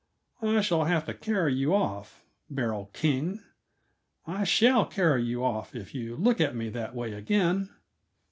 "I 0.41 0.61
shall 0.61 0.85
have 0.85 1.05
to 1.05 1.13
carry 1.13 1.53
you 1.53 1.75
off 1.75 2.25
Beryl 2.49 2.89
King; 2.91 3.43
I 4.25 4.45
shall 4.45 4.83
carry 4.87 5.23
you 5.23 5.43
off 5.43 5.75
if 5.75 5.93
you 5.93 6.15
look 6.15 6.41
at 6.41 6.55
me 6.55 6.69
that 6.69 6.95
way 6.95 7.13
again!" 7.13 7.69